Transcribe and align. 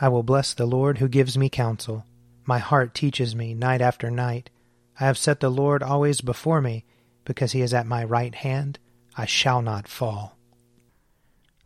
I 0.00 0.08
will 0.08 0.22
bless 0.22 0.54
the 0.54 0.66
Lord 0.66 0.98
who 0.98 1.08
gives 1.08 1.36
me 1.36 1.48
counsel. 1.48 2.04
My 2.44 2.58
heart 2.58 2.94
teaches 2.94 3.34
me 3.34 3.52
night 3.52 3.80
after 3.80 4.10
night. 4.10 4.50
I 5.00 5.04
have 5.04 5.18
set 5.18 5.40
the 5.40 5.50
Lord 5.50 5.82
always 5.82 6.20
before 6.20 6.60
me, 6.60 6.84
because 7.24 7.52
he 7.52 7.62
is 7.62 7.74
at 7.74 7.86
my 7.86 8.04
right 8.04 8.34
hand. 8.34 8.78
I 9.16 9.26
shall 9.26 9.60
not 9.60 9.88
fall. 9.88 10.38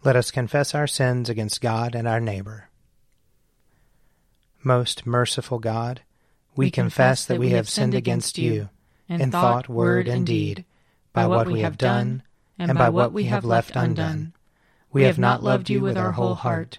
Let 0.05 0.17
us 0.17 0.31
confess 0.31 0.75
our 0.75 0.87
sins 0.87 1.29
against 1.29 1.61
God 1.61 1.95
and 1.95 2.09
our 2.09 2.21
neighbor. 2.21 2.69
Most 4.63 5.07
merciful 5.07 5.59
God, 5.59 6.03
we, 6.57 6.67
we 6.67 6.71
confess 6.71 7.25
that 7.27 7.39
we 7.39 7.51
have 7.51 7.69
sinned 7.69 7.95
against 7.95 8.39
you 8.39 8.71
in 9.09 9.31
thought, 9.31 9.69
word, 9.69 10.09
and 10.09 10.27
deed, 10.27 10.65
by 11.13 11.27
what 11.27 11.47
we 11.47 11.61
have 11.61 11.77
done 11.77 12.23
and 12.59 12.77
by 12.79 12.89
what 12.89 13.13
we 13.13 13.25
have 13.25 13.45
left 13.45 13.77
undone. 13.77 14.33
We 14.91 15.05
have 15.05 15.19
not 15.19 15.43
loved 15.43 15.69
you 15.69 15.81
with 15.81 15.97
our 15.97 16.13
whole 16.13 16.35
heart. 16.35 16.79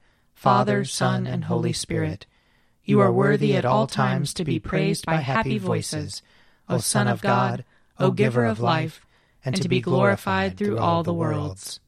Father, 0.41 0.83
Son, 0.83 1.27
and 1.27 1.43
Holy 1.45 1.71
Spirit. 1.71 2.25
You 2.83 2.99
are 2.99 3.11
worthy 3.11 3.55
at 3.55 3.63
all 3.63 3.85
times 3.85 4.33
to 4.33 4.43
be 4.43 4.57
praised 4.57 5.05
by 5.05 5.17
happy 5.17 5.59
voices, 5.59 6.23
O 6.67 6.79
Son 6.79 7.07
of 7.07 7.21
God, 7.21 7.63
O 7.99 8.09
Giver 8.09 8.45
of 8.45 8.59
life, 8.59 9.05
and 9.45 9.55
to 9.61 9.69
be 9.69 9.81
glorified 9.81 10.57
through 10.57 10.79
all 10.79 11.03
the 11.03 11.13
worlds. 11.13 11.79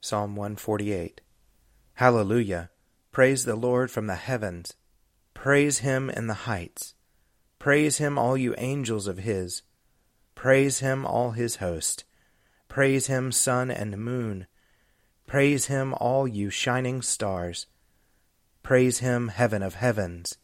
Psalm 0.00 0.34
148 0.34 1.20
Hallelujah! 1.92 2.70
Praise 3.12 3.44
the 3.44 3.54
Lord 3.54 3.88
from 3.88 4.08
the 4.08 4.16
heavens. 4.16 4.74
Praise 5.32 5.78
him 5.78 6.10
in 6.10 6.26
the 6.26 6.48
heights. 6.50 6.96
Praise 7.60 7.98
him, 7.98 8.18
all 8.18 8.36
you 8.36 8.56
angels 8.58 9.06
of 9.06 9.18
his. 9.18 9.62
Praise 10.34 10.80
him, 10.80 11.06
all 11.06 11.30
his 11.30 11.56
host. 11.56 12.02
Praise 12.66 13.06
him, 13.06 13.30
sun 13.30 13.70
and 13.70 13.96
moon. 13.96 14.48
Praise 15.26 15.66
him, 15.66 15.94
all 15.94 16.28
you 16.28 16.50
shining 16.50 17.02
stars. 17.02 17.66
Praise 18.62 18.98
him, 18.98 19.28
heaven 19.28 19.62
of 19.62 19.74
heavens, 19.74 20.38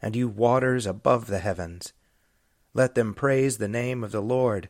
and 0.00 0.14
you 0.14 0.28
waters 0.28 0.86
above 0.86 1.26
the 1.26 1.38
heavens. 1.38 1.92
Let 2.74 2.94
them 2.94 3.14
praise 3.14 3.58
the 3.58 3.68
name 3.68 4.04
of 4.04 4.12
the 4.12 4.22
Lord. 4.22 4.68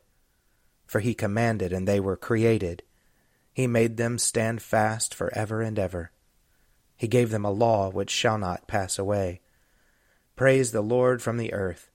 For 0.87 1.01
he 1.01 1.15
commanded, 1.15 1.73
and 1.73 1.87
they 1.87 2.01
were 2.01 2.17
created. 2.17 2.83
He 3.53 3.67
made 3.67 3.97
them 3.97 4.19
stand 4.19 4.63
fast 4.63 5.15
for 5.15 5.33
ever 5.35 5.63
and 5.63 5.79
ever. 5.79 6.11
He 6.97 7.09
gave 7.09 7.31
them 7.31 7.45
a 7.45 7.51
law 7.51 7.91
which 7.91 8.11
shall 8.11 8.39
not 8.39 8.69
pass 8.69 8.99
away. 8.99 9.41
Praise 10.37 10.73
the 10.73 10.83
Lord 10.83 11.23
from 11.23 11.37
the 11.37 11.53
earth, 11.53 11.91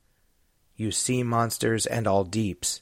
you 0.75 0.91
sea 0.91 1.23
monsters 1.23 1.85
and 1.85 2.07
all 2.07 2.23
deeps, 2.23 2.81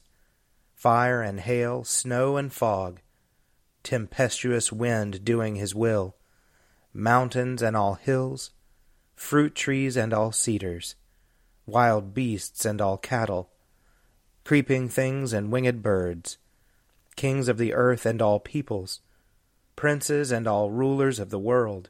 fire 0.74 1.20
and 1.20 1.40
hail, 1.40 1.82
snow 1.84 2.36
and 2.36 2.52
fog 2.52 3.00
tempestuous 3.88 4.70
wind 4.70 5.24
doing 5.24 5.56
his 5.56 5.74
will, 5.74 6.14
mountains 6.92 7.62
and 7.62 7.74
all 7.74 7.94
hills, 7.94 8.50
fruit 9.16 9.54
trees 9.54 9.96
and 9.96 10.12
all 10.12 10.30
cedars, 10.30 10.94
wild 11.64 12.12
beasts 12.12 12.66
and 12.66 12.82
all 12.82 12.98
cattle, 12.98 13.48
creeping 14.44 14.90
things 14.90 15.32
and 15.32 15.50
winged 15.50 15.82
birds, 15.82 16.36
kings 17.16 17.48
of 17.48 17.56
the 17.56 17.72
earth 17.72 18.04
and 18.04 18.20
all 18.20 18.38
peoples, 18.38 19.00
princes 19.74 20.30
and 20.30 20.46
all 20.46 20.70
rulers 20.70 21.18
of 21.18 21.30
the 21.30 21.38
world, 21.38 21.88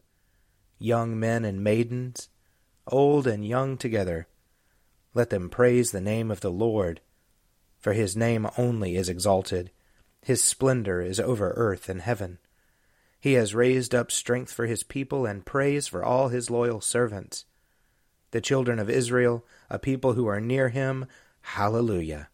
young 0.79 1.19
men 1.19 1.45
and 1.45 1.65
maidens, 1.65 2.29
old 2.87 3.27
and 3.27 3.45
young 3.45 3.77
together. 3.77 4.29
Let 5.15 5.31
them 5.31 5.51
praise 5.51 5.91
the 5.91 6.01
name 6.01 6.31
of 6.31 6.43
the 6.43 6.53
Lord, 6.53 7.01
for 7.77 7.93
his 7.93 8.15
name 8.15 8.49
only 8.57 8.95
is 8.95 9.09
exalted. 9.09 9.73
His 10.28 10.44
splendor 10.44 11.00
is 11.00 11.19
over 11.19 11.55
earth 11.56 11.89
and 11.89 12.03
heaven. 12.03 12.37
He 13.19 13.33
has 13.33 13.55
raised 13.55 13.94
up 13.94 14.11
strength 14.11 14.53
for 14.53 14.66
his 14.66 14.83
people 14.83 15.25
and 15.25 15.47
praise 15.47 15.89
for 15.89 16.05
all 16.05 16.28
his 16.28 16.50
loyal 16.50 16.83
servants. 16.83 17.47
The 18.33 18.43
children 18.43 18.78
of 18.78 18.91
Israel, 18.91 19.47
a 19.71 19.78
people 19.78 20.12
who 20.12 20.27
are 20.27 20.38
near 20.38 20.69
him, 20.69 21.06
hallelujah. 21.41 22.28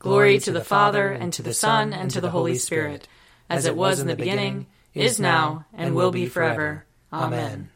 Glory 0.00 0.40
to 0.40 0.50
the 0.50 0.64
Father, 0.64 1.12
and 1.12 1.32
to 1.34 1.44
the 1.44 1.54
Son, 1.54 1.92
and 1.92 2.10
to 2.10 2.20
the 2.20 2.30
Holy 2.30 2.56
Spirit, 2.56 3.06
as 3.48 3.66
it 3.66 3.76
was 3.76 4.00
in 4.00 4.08
the 4.08 4.16
beginning, 4.16 4.66
is 4.92 5.20
now, 5.20 5.64
and 5.72 5.94
will 5.94 6.10
be 6.10 6.26
forever. 6.26 6.86
Amen. 7.12 7.70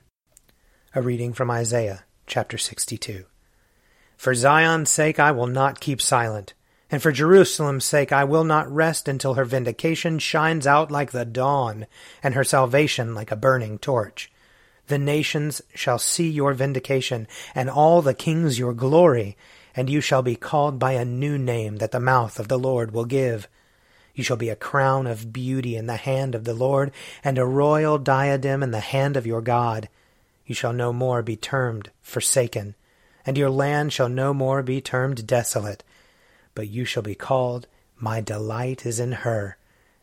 A 0.92 1.00
reading 1.00 1.32
from 1.32 1.52
Isaiah 1.52 2.02
chapter 2.26 2.58
62. 2.58 3.26
For 4.16 4.34
Zion's 4.34 4.90
sake 4.90 5.20
I 5.20 5.30
will 5.30 5.46
not 5.46 5.78
keep 5.78 6.02
silent. 6.02 6.54
And 6.90 7.02
for 7.02 7.10
Jerusalem's 7.10 7.84
sake 7.84 8.12
I 8.12 8.22
will 8.22 8.44
not 8.44 8.72
rest 8.72 9.08
until 9.08 9.34
her 9.34 9.44
vindication 9.44 10.20
shines 10.20 10.66
out 10.66 10.90
like 10.90 11.10
the 11.10 11.24
dawn, 11.24 11.86
and 12.22 12.34
her 12.34 12.44
salvation 12.44 13.14
like 13.14 13.32
a 13.32 13.36
burning 13.36 13.78
torch. 13.78 14.30
The 14.86 14.98
nations 14.98 15.60
shall 15.74 15.98
see 15.98 16.30
your 16.30 16.54
vindication, 16.54 17.26
and 17.56 17.68
all 17.68 18.02
the 18.02 18.14
kings 18.14 18.58
your 18.58 18.72
glory, 18.72 19.36
and 19.74 19.90
you 19.90 20.00
shall 20.00 20.22
be 20.22 20.36
called 20.36 20.78
by 20.78 20.92
a 20.92 21.04
new 21.04 21.36
name 21.36 21.78
that 21.78 21.90
the 21.90 21.98
mouth 21.98 22.38
of 22.38 22.46
the 22.46 22.58
Lord 22.58 22.92
will 22.92 23.04
give. 23.04 23.48
You 24.14 24.22
shall 24.22 24.36
be 24.36 24.48
a 24.48 24.56
crown 24.56 25.08
of 25.08 25.32
beauty 25.32 25.74
in 25.74 25.86
the 25.86 25.96
hand 25.96 26.36
of 26.36 26.44
the 26.44 26.54
Lord, 26.54 26.92
and 27.24 27.36
a 27.36 27.44
royal 27.44 27.98
diadem 27.98 28.62
in 28.62 28.70
the 28.70 28.78
hand 28.78 29.16
of 29.16 29.26
your 29.26 29.42
God. 29.42 29.88
You 30.46 30.54
shall 30.54 30.72
no 30.72 30.92
more 30.92 31.20
be 31.20 31.36
termed 31.36 31.90
forsaken, 32.00 32.76
and 33.26 33.36
your 33.36 33.50
land 33.50 33.92
shall 33.92 34.08
no 34.08 34.32
more 34.32 34.62
be 34.62 34.80
termed 34.80 35.26
desolate 35.26 35.82
but 36.56 36.68
you 36.68 36.84
shall 36.84 37.04
be 37.04 37.14
called, 37.14 37.68
My 37.96 38.20
delight 38.20 38.84
is 38.84 38.98
in 38.98 39.12
her, 39.12 39.56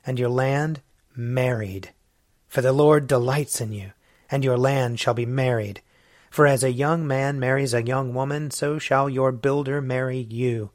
and 0.06 0.18
your 0.18 0.30
land 0.30 0.82
married. 1.14 1.90
For 2.48 2.62
the 2.62 2.72
Lord 2.72 3.08
delights 3.08 3.60
in 3.60 3.74
you, 3.74 3.92
and 4.32 4.46
your 4.46 4.58
land 4.58 5.02
shall 5.02 5.16
be 5.16 5.26
married. 5.26 5.82
For 6.30 6.48
as 6.48 6.64
a 6.64 6.72
young 6.72 7.06
man 7.06 7.40
marries 7.40 7.74
a 7.74 7.84
young 7.84 8.14
woman, 8.14 8.52
so 8.52 8.80
shall 8.80 9.10
your 9.10 9.32
builder 9.32 9.82
marry 9.82 10.20
you. 10.20 10.70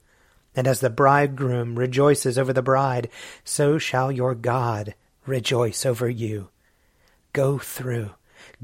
And 0.55 0.67
as 0.67 0.81
the 0.81 0.91
bridegroom 0.91 1.79
rejoices 1.79 2.37
over 2.37 2.53
the 2.53 2.63
bride, 2.63 3.09
so 3.45 3.79
shall 3.79 4.13
your 4.13 4.35
God 4.35 4.95
rejoice 5.25 5.87
over 5.87 6.11
you. 6.11 6.49
Go 7.33 7.59
through 7.59 8.11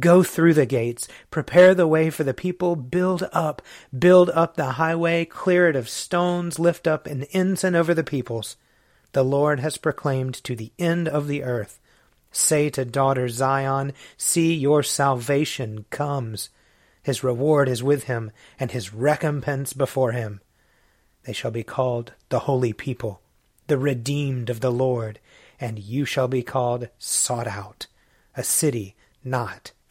Go 0.01 0.23
through 0.23 0.55
the 0.55 0.67
gates, 0.67 1.09
prepare 1.31 1.75
the 1.75 1.87
way 1.87 2.11
for 2.11 2.25
the 2.25 2.35
people, 2.35 2.77
build 2.77 3.29
up, 3.33 3.63
build 3.97 4.31
up 4.31 4.57
the 4.57 4.73
highway, 4.73 5.25
clear 5.25 5.69
it 5.69 5.77
of 5.77 5.89
stones, 5.89 6.59
lift 6.59 6.87
up 6.87 7.07
an 7.07 7.25
ensign 7.33 7.75
over 7.75 7.95
the 7.95 8.05
peoples. 8.05 8.57
The 9.13 9.25
Lord 9.25 9.61
has 9.61 9.77
proclaimed 9.77 10.35
to 10.45 10.57
the 10.57 10.73
end 10.79 11.09
of 11.09 11.29
the 11.29 11.45
earth. 11.45 11.79
Say 12.33 12.69
to 12.71 12.85
daughter 12.85 13.29
Zion, 13.29 13.93
See, 14.17 14.55
your 14.55 14.83
salvation 14.83 15.85
comes. 15.91 16.51
His 17.03 17.23
reward 17.23 17.69
is 17.69 17.83
with 17.83 18.05
him, 18.05 18.33
and 18.59 18.73
his 18.73 18.93
recompense 18.93 19.73
before 19.73 20.13
him. 20.13 20.41
They 21.25 21.33
shall 21.33 21.53
be 21.53 21.63
called 21.63 22.13
the 22.29 22.41
holy 22.41 22.73
people, 22.73 23.21
the 23.69 23.79
redeemed 23.79 24.51
of 24.51 24.61
the 24.61 24.73
Lord, 24.73 25.21
and 25.61 25.79
you 25.79 26.05
shall 26.05 26.29
be 26.29 26.43
called 26.43 26.89
sought 26.99 27.47
out, 27.47 27.87
a 28.37 28.43
city 28.43 28.97
not 29.23 29.73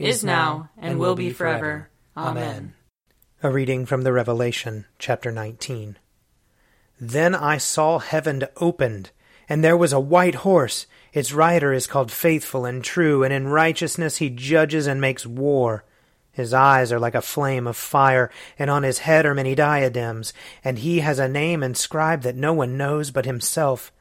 is 0.00 0.24
now, 0.24 0.70
and 0.78 0.98
will 0.98 1.14
be 1.14 1.30
forever. 1.30 1.90
Amen. 2.16 2.74
A 3.42 3.50
reading 3.50 3.84
from 3.86 4.02
the 4.02 4.12
Revelation, 4.12 4.86
chapter 4.98 5.30
19. 5.30 5.98
Then 6.98 7.34
I 7.34 7.58
saw 7.58 7.98
heaven 7.98 8.44
opened, 8.56 9.10
and 9.48 9.62
there 9.62 9.76
was 9.76 9.92
a 9.92 10.00
white 10.00 10.36
horse. 10.36 10.86
Its 11.12 11.32
rider 11.32 11.72
is 11.72 11.86
called 11.86 12.10
Faithful 12.10 12.64
and 12.64 12.82
True, 12.82 13.22
and 13.24 13.32
in 13.32 13.48
righteousness 13.48 14.16
he 14.16 14.30
judges 14.30 14.86
and 14.86 15.00
makes 15.00 15.26
war. 15.26 15.84
His 16.32 16.54
eyes 16.54 16.92
are 16.92 17.00
like 17.00 17.14
a 17.14 17.22
flame 17.22 17.66
of 17.66 17.76
fire, 17.76 18.30
and 18.58 18.70
on 18.70 18.82
his 18.82 19.00
head 19.00 19.26
are 19.26 19.34
many 19.34 19.54
diadems, 19.54 20.32
and 20.64 20.78
he 20.78 21.00
has 21.00 21.18
a 21.18 21.28
name 21.28 21.62
inscribed 21.62 22.22
that 22.22 22.36
no 22.36 22.52
one 22.54 22.76
knows 22.78 23.10
but 23.10 23.26
himself. 23.26 23.92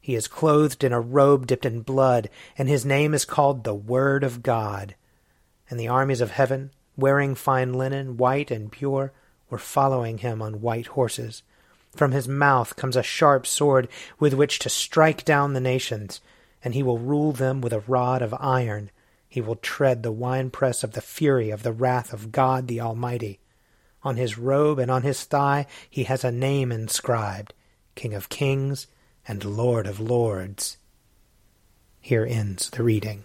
He 0.00 0.14
is 0.14 0.28
clothed 0.28 0.82
in 0.82 0.92
a 0.92 1.00
robe 1.00 1.46
dipped 1.46 1.66
in 1.66 1.82
blood, 1.82 2.30
and 2.56 2.68
his 2.68 2.84
name 2.84 3.14
is 3.14 3.24
called 3.24 3.64
the 3.64 3.74
Word 3.74 4.24
of 4.24 4.42
God. 4.42 4.94
And 5.68 5.78
the 5.78 5.88
armies 5.88 6.20
of 6.20 6.30
heaven, 6.30 6.70
wearing 6.96 7.34
fine 7.34 7.74
linen, 7.74 8.16
white 8.16 8.50
and 8.50 8.70
pure, 8.70 9.12
were 9.50 9.58
following 9.58 10.18
him 10.18 10.42
on 10.42 10.60
white 10.60 10.88
horses. 10.88 11.42
From 11.94 12.12
his 12.12 12.28
mouth 12.28 12.76
comes 12.76 12.96
a 12.96 13.02
sharp 13.02 13.46
sword 13.46 13.88
with 14.18 14.34
which 14.34 14.58
to 14.60 14.68
strike 14.68 15.24
down 15.24 15.52
the 15.52 15.60
nations, 15.60 16.20
and 16.62 16.74
he 16.74 16.82
will 16.82 16.98
rule 16.98 17.32
them 17.32 17.60
with 17.60 17.72
a 17.72 17.80
rod 17.80 18.22
of 18.22 18.34
iron. 18.38 18.90
He 19.28 19.40
will 19.40 19.56
tread 19.56 20.02
the 20.02 20.12
winepress 20.12 20.84
of 20.84 20.92
the 20.92 21.00
fury 21.00 21.50
of 21.50 21.62
the 21.62 21.72
wrath 21.72 22.12
of 22.12 22.32
God 22.32 22.68
the 22.68 22.80
Almighty. 22.80 23.40
On 24.02 24.16
his 24.16 24.38
robe 24.38 24.78
and 24.78 24.90
on 24.90 25.02
his 25.02 25.24
thigh 25.24 25.66
he 25.88 26.04
has 26.04 26.22
a 26.22 26.30
name 26.30 26.70
inscribed 26.70 27.54
King 27.94 28.14
of 28.14 28.28
Kings 28.28 28.86
and 29.26 29.44
Lord 29.44 29.86
of 29.86 29.98
Lords. 29.98 30.76
Here 32.00 32.26
ends 32.28 32.70
the 32.70 32.82
reading. 32.82 33.24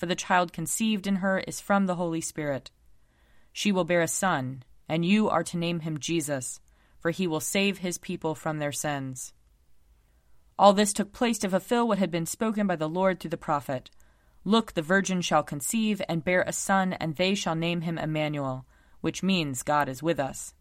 for 0.00 0.06
the 0.06 0.16
child 0.16 0.50
conceived 0.50 1.06
in 1.06 1.16
her 1.16 1.40
is 1.40 1.60
from 1.60 1.84
the 1.84 1.96
Holy 1.96 2.22
Spirit. 2.22 2.70
She 3.52 3.70
will 3.70 3.84
bear 3.84 4.00
a 4.00 4.08
son, 4.08 4.62
and 4.88 5.04
you 5.04 5.28
are 5.28 5.44
to 5.44 5.58
name 5.58 5.80
him 5.80 5.98
Jesus, 5.98 6.58
for 6.98 7.10
he 7.10 7.26
will 7.26 7.38
save 7.38 7.78
his 7.78 7.98
people 7.98 8.34
from 8.34 8.58
their 8.58 8.72
sins. 8.72 9.34
All 10.58 10.72
this 10.72 10.94
took 10.94 11.12
place 11.12 11.38
to 11.40 11.50
fulfill 11.50 11.86
what 11.86 11.98
had 11.98 12.10
been 12.10 12.24
spoken 12.24 12.66
by 12.66 12.76
the 12.76 12.88
Lord 12.88 13.20
through 13.20 13.28
the 13.28 13.36
prophet. 13.36 13.90
Look, 14.42 14.72
the 14.72 14.80
virgin 14.80 15.20
shall 15.20 15.42
conceive 15.42 16.00
and 16.08 16.24
bear 16.24 16.44
a 16.46 16.52
son, 16.52 16.94
and 16.94 17.16
they 17.16 17.34
shall 17.34 17.54
name 17.54 17.82
him 17.82 17.98
Emmanuel, 17.98 18.64
which 19.02 19.22
means 19.22 19.62
God 19.62 19.86
is 19.86 20.02
with 20.02 20.18
us. 20.18 20.54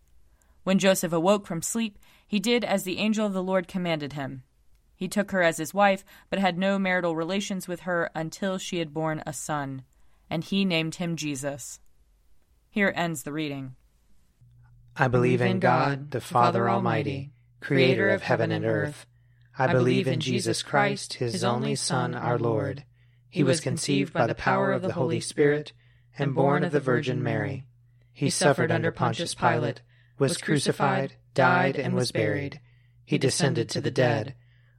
When 0.66 0.80
Joseph 0.80 1.14
awoke 1.14 1.48
from 1.48 1.62
sleep, 1.62 1.98
he 2.28 2.42
did 2.42 2.66
as 2.66 2.84
the 2.84 2.98
angel 2.98 3.26
of 3.26 3.32
the 3.32 3.42
Lord 3.42 3.70
commanded 3.70 4.14
him. 4.14 4.44
He 5.00 5.08
took 5.08 5.32
her 5.32 5.42
as 5.42 5.58
his 5.58 5.74
wife, 5.74 6.04
but 6.30 6.38
had 6.38 6.60
no 6.60 6.78
marital 6.78 7.16
relations 7.16 7.68
with 7.68 7.82
her 7.82 8.12
until 8.14 8.60
she 8.60 8.78
had 8.78 8.94
borne 8.94 9.24
a 9.26 9.34
son, 9.34 9.84
and 10.30 10.44
he 10.44 10.64
named 10.64 10.96
him 10.96 11.16
Jesus. 11.16 11.80
Here 12.70 12.94
ends 12.96 13.24
the 13.24 13.32
reading. 13.32 13.76
I 14.96 15.08
believe 15.08 15.42
in 15.42 15.60
God, 15.60 16.12
the 16.12 16.22
Father 16.22 16.70
Almighty, 16.70 17.32
creator 17.62 18.10
of 18.10 18.24
heaven 18.24 18.52
and 18.52 18.66
earth. 18.66 19.06
I 19.58 19.72
believe 19.72 20.08
in 20.08 20.20
Jesus 20.20 20.62
Christ, 20.62 21.16
his 21.16 21.44
only 21.44 21.76
Son, 21.76 22.14
our 22.14 22.38
Lord 22.38 22.84
he 23.30 23.44
was 23.44 23.60
conceived 23.60 24.12
by 24.12 24.26
the 24.26 24.36
power 24.36 24.72
of 24.72 24.82
the 24.82 24.94
Holy 24.94 25.20
Spirit 25.20 25.72
and 26.18 26.34
born 26.34 26.64
of 26.64 26.72
the 26.72 26.80
Virgin 26.80 27.22
Mary. 27.22 27.66
He 28.12 28.30
suffered 28.30 28.72
under 28.72 28.92
Pontius 28.92 29.36
Pilate, 29.36 29.82
was 30.18 30.38
crucified, 30.38 31.14
died, 31.36 31.78
and 31.78 31.94
was 31.94 32.12
buried. 32.12 32.60
He 33.06 33.18
descended 33.18 33.70
to 33.70 33.82
the 33.82 33.92
dead. 33.92 34.36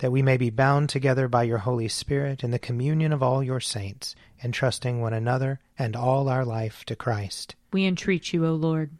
That 0.00 0.10
we 0.10 0.22
may 0.22 0.38
be 0.38 0.50
bound 0.50 0.88
together 0.88 1.28
by 1.28 1.42
your 1.42 1.58
Holy 1.58 1.88
Spirit 1.88 2.42
in 2.42 2.50
the 2.50 2.58
communion 2.58 3.12
of 3.12 3.22
all 3.22 3.42
your 3.42 3.60
saints, 3.60 4.14
entrusting 4.42 5.00
one 5.00 5.12
another 5.12 5.60
and 5.78 5.94
all 5.94 6.28
our 6.28 6.44
life 6.44 6.84
to 6.86 6.96
Christ. 6.96 7.54
We 7.70 7.86
entreat 7.86 8.32
you, 8.32 8.46
O 8.46 8.54
Lord. 8.54 8.90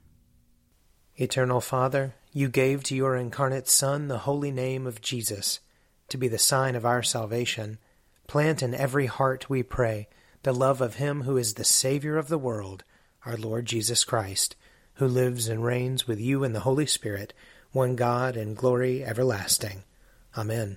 Eternal 1.16 1.62
Father, 1.62 2.14
you 2.32 2.48
gave 2.48 2.82
to 2.84 2.94
your 2.94 3.16
incarnate 3.16 3.66
Son 3.66 4.08
the 4.08 4.18
holy 4.18 4.50
name 4.50 4.86
of 4.86 5.00
Jesus 5.00 5.60
to 6.08 6.18
be 6.18 6.28
the 6.28 6.38
sign 6.38 6.76
of 6.76 6.84
our 6.84 7.02
salvation. 7.02 7.78
Plant 8.26 8.62
in 8.62 8.74
every 8.74 9.06
heart, 9.06 9.48
we 9.48 9.62
pray, 9.62 10.06
the 10.42 10.52
love 10.52 10.82
of 10.82 10.96
Him 10.96 11.22
who 11.22 11.38
is 11.38 11.54
the 11.54 11.64
Savior 11.64 12.18
of 12.18 12.28
the 12.28 12.38
world, 12.38 12.84
our 13.24 13.38
Lord 13.38 13.64
Jesus 13.64 14.04
Christ, 14.04 14.54
who 14.94 15.06
lives 15.08 15.48
and 15.48 15.64
reigns 15.64 16.06
with 16.06 16.20
you 16.20 16.44
in 16.44 16.52
the 16.52 16.60
Holy 16.60 16.86
Spirit, 16.86 17.32
one 17.72 17.96
God 17.96 18.36
in 18.36 18.52
glory 18.52 19.02
everlasting. 19.02 19.84
Amen. 20.36 20.76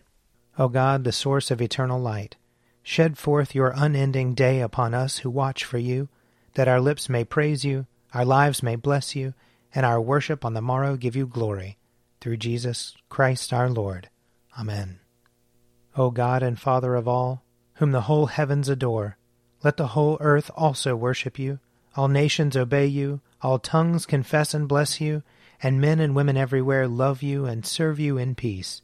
O 0.59 0.67
God, 0.67 1.03
the 1.03 1.11
source 1.11 1.49
of 1.49 1.61
eternal 1.61 1.99
light, 1.99 2.35
shed 2.83 3.17
forth 3.17 3.55
your 3.55 3.73
unending 3.75 4.35
day 4.35 4.61
upon 4.61 4.93
us 4.93 5.19
who 5.19 5.29
watch 5.31 5.63
for 5.63 5.79
you, 5.79 6.09
that 6.53 6.67
our 6.67 6.79
lips 6.79 7.09
may 7.09 7.23
praise 7.23 7.65
you, 7.65 7.87
our 8.13 8.23
lives 8.23 8.61
may 8.61 8.75
bless 8.75 9.15
you, 9.15 9.33
and 9.73 9.83
our 9.83 9.99
worship 9.99 10.45
on 10.45 10.53
the 10.53 10.61
morrow 10.61 10.95
give 10.95 11.15
you 11.15 11.25
glory. 11.25 11.77
Through 12.21 12.37
Jesus 12.37 12.95
Christ 13.09 13.51
our 13.51 13.67
Lord. 13.67 14.09
Amen. 14.59 14.99
O 15.97 16.11
God 16.11 16.43
and 16.43 16.59
Father 16.59 16.93
of 16.93 17.07
all, 17.07 17.43
whom 17.75 17.91
the 17.91 18.01
whole 18.01 18.27
heavens 18.27 18.69
adore, 18.69 19.17
let 19.63 19.77
the 19.77 19.87
whole 19.87 20.17
earth 20.19 20.51
also 20.55 20.95
worship 20.95 21.39
you, 21.39 21.57
all 21.95 22.07
nations 22.07 22.55
obey 22.55 22.85
you, 22.85 23.21
all 23.41 23.57
tongues 23.57 24.05
confess 24.05 24.53
and 24.53 24.67
bless 24.67 25.01
you, 25.01 25.23
and 25.63 25.81
men 25.81 25.99
and 25.99 26.15
women 26.15 26.37
everywhere 26.37 26.87
love 26.87 27.23
you 27.23 27.45
and 27.45 27.65
serve 27.65 27.99
you 27.99 28.19
in 28.19 28.35
peace 28.35 28.83